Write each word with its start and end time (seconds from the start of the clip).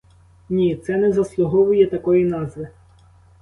Ні, 0.49 0.75
це 0.75 0.97
не 0.97 1.11
заслуговує 1.11 1.87
такої 1.87 2.25
назви. 2.25 2.69